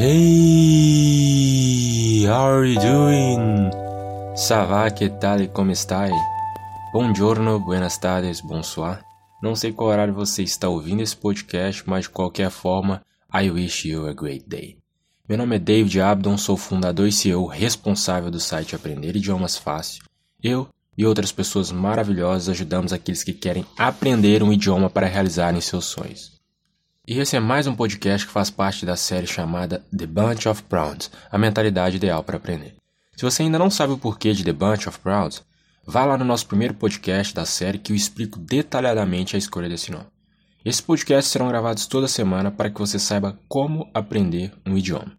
[0.00, 0.14] Hey,
[2.24, 3.72] how are you doing?
[4.36, 6.08] Ça va, que tal e como está?
[6.92, 9.00] Buongiorno, buenas tardes, bonsoir.
[9.42, 13.02] Não sei qual horário você está ouvindo esse podcast, mas de qualquer forma,
[13.34, 14.78] I wish you a great day.
[15.28, 20.04] Meu nome é David Abdon, sou fundador e CEO responsável do site Aprender Idiomas Fácil.
[20.40, 25.86] Eu e outras pessoas maravilhosas ajudamos aqueles que querem aprender um idioma para realizarem seus
[25.86, 26.37] sonhos.
[27.10, 30.62] E esse é mais um podcast que faz parte da série chamada The Bunch of
[30.68, 32.74] Browns, a mentalidade ideal para aprender.
[33.16, 35.42] Se você ainda não sabe o porquê de The Bunch of Browns,
[35.86, 39.90] vá lá no nosso primeiro podcast da série que eu explico detalhadamente a escolha desse
[39.90, 40.04] nome.
[40.62, 45.18] Esses podcasts serão gravados toda semana para que você saiba como aprender um idioma.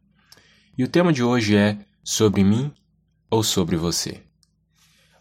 [0.78, 2.72] E o tema de hoje é sobre mim
[3.32, 4.22] ou sobre você.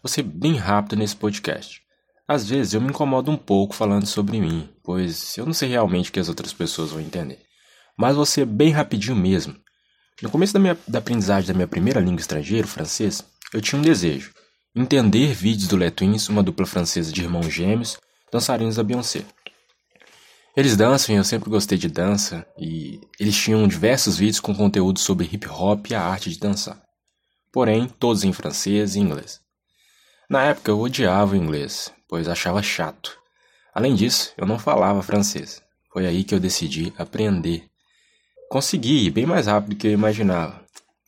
[0.03, 1.81] Vou ser bem rápido nesse podcast.
[2.29, 6.11] Às vezes eu me incomodo um pouco falando sobre mim, pois eu não sei realmente
[6.11, 7.39] o que as outras pessoas vão entender.
[7.97, 9.55] Mas vou ser bem rapidinho mesmo.
[10.21, 13.81] No começo da, minha, da aprendizagem da minha primeira língua estrangeira, francês, eu tinha um
[13.81, 14.31] desejo:
[14.75, 17.97] entender vídeos do Les Twins, uma dupla francesa de irmãos gêmeos,
[18.31, 19.25] dançarinos da Beyoncé.
[20.55, 24.99] Eles dançam e eu sempre gostei de dança, e eles tinham diversos vídeos com conteúdo
[24.99, 26.79] sobre hip hop e a arte de dançar.
[27.51, 29.39] Porém, todos em francês e inglês.
[30.29, 33.17] Na época eu odiava o inglês, pois achava chato.
[33.73, 35.61] Além disso, eu não falava francês.
[35.93, 37.63] Foi aí que eu decidi aprender.
[38.49, 40.59] Consegui, bem mais rápido do que eu imaginava.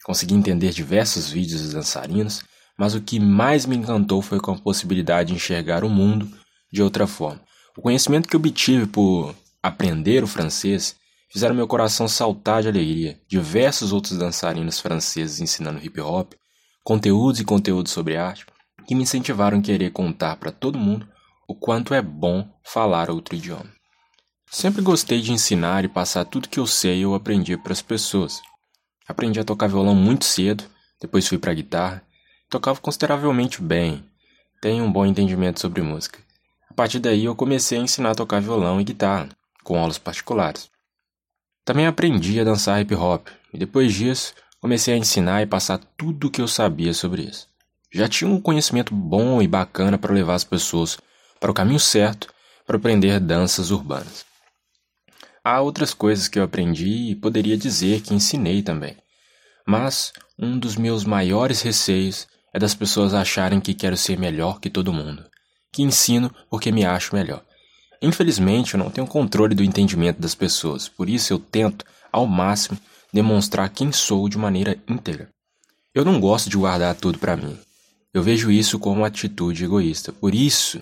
[0.03, 2.43] Consegui entender diversos vídeos dos dançarinos,
[2.77, 6.29] mas o que mais me encantou foi com a possibilidade de enxergar o mundo
[6.71, 7.41] de outra forma.
[7.75, 10.95] O conhecimento que obtive por aprender o francês
[11.31, 13.19] fizeram meu coração saltar de alegria.
[13.27, 16.33] Diversos outros dançarinos franceses ensinando hip hop,
[16.83, 18.45] conteúdos e conteúdos sobre arte,
[18.91, 21.07] que me incentivaram a querer contar para todo mundo
[21.47, 23.71] o quanto é bom falar outro idioma.
[24.49, 28.41] Sempre gostei de ensinar e passar tudo que eu sei eu aprendi para as pessoas.
[29.07, 30.65] Aprendi a tocar violão muito cedo,
[30.99, 32.03] depois fui para guitarra,
[32.49, 34.03] tocava consideravelmente bem,
[34.61, 36.19] tenho um bom entendimento sobre música.
[36.69, 39.29] A partir daí eu comecei a ensinar a tocar violão e guitarra,
[39.63, 40.69] com aulas particulares.
[41.63, 46.27] Também aprendi a dançar hip hop, e depois disso comecei a ensinar e passar tudo
[46.27, 47.50] o que eu sabia sobre isso
[47.93, 50.97] já tinha um conhecimento bom e bacana para levar as pessoas
[51.39, 52.33] para o caminho certo
[52.65, 54.25] para aprender danças urbanas.
[55.43, 58.95] Há outras coisas que eu aprendi e poderia dizer que ensinei também.
[59.65, 64.69] Mas um dos meus maiores receios é das pessoas acharem que quero ser melhor que
[64.69, 65.25] todo mundo,
[65.71, 67.43] que ensino porque me acho melhor.
[68.01, 72.77] Infelizmente, eu não tenho controle do entendimento das pessoas, por isso eu tento, ao máximo,
[73.13, 75.29] demonstrar quem sou de maneira íntegra.
[75.93, 77.59] Eu não gosto de guardar tudo para mim.
[78.13, 80.11] Eu vejo isso como uma atitude egoísta.
[80.11, 80.79] Por isso,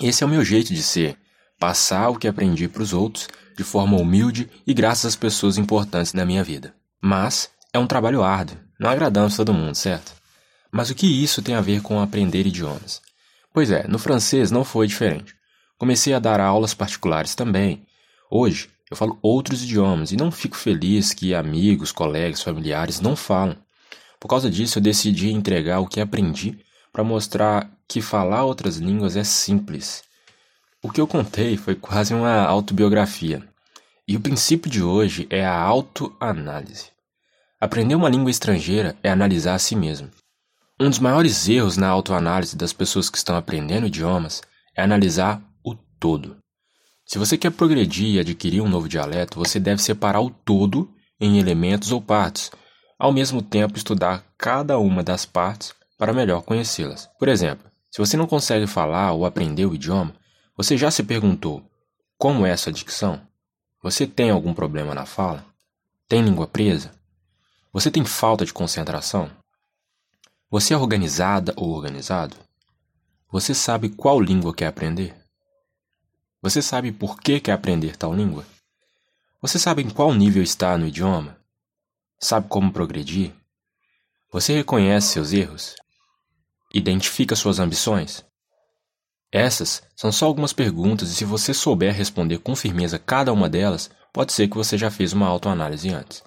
[0.00, 1.16] esse é o meu jeito de ser:
[1.58, 6.12] passar o que aprendi para os outros de forma humilde e graças às pessoas importantes
[6.12, 6.74] da minha vida.
[7.00, 10.12] Mas é um trabalho árduo, não agradamos todo mundo, certo?
[10.72, 13.02] Mas o que isso tem a ver com aprender idiomas?
[13.52, 15.34] Pois é, no francês não foi diferente.
[15.76, 17.86] Comecei a dar aulas particulares também.
[18.30, 23.56] Hoje eu falo outros idiomas e não fico feliz que amigos, colegas, familiares não falam.
[24.20, 26.58] Por causa disso, eu decidi entregar o que aprendi
[26.92, 30.04] para mostrar que falar outras línguas é simples.
[30.82, 33.42] O que eu contei foi quase uma autobiografia.
[34.06, 36.90] E o princípio de hoje é a autoanálise.
[37.58, 40.10] Aprender uma língua estrangeira é analisar a si mesmo.
[40.78, 44.42] Um dos maiores erros na autoanálise das pessoas que estão aprendendo idiomas
[44.76, 46.36] é analisar o todo.
[47.06, 51.38] Se você quer progredir e adquirir um novo dialeto, você deve separar o todo em
[51.38, 52.50] elementos ou partes
[53.00, 57.08] ao mesmo tempo estudar cada uma das partes para melhor conhecê-las.
[57.18, 60.14] Por exemplo, se você não consegue falar ou aprender o idioma,
[60.54, 61.64] você já se perguntou
[62.18, 63.18] como é essa dicção?
[63.82, 65.42] Você tem algum problema na fala?
[66.06, 66.90] Tem língua presa?
[67.72, 69.30] Você tem falta de concentração?
[70.50, 72.36] Você é organizada ou organizado?
[73.32, 75.16] Você sabe qual língua quer aprender?
[76.42, 78.44] Você sabe por que quer aprender tal língua?
[79.40, 81.39] Você sabe em qual nível está no idioma?
[82.22, 83.32] Sabe como progredir?
[84.30, 85.74] Você reconhece seus erros?
[86.72, 88.22] Identifica suas ambições?
[89.32, 93.90] Essas são só algumas perguntas e se você souber responder com firmeza cada uma delas,
[94.12, 96.22] pode ser que você já fez uma autoanálise antes.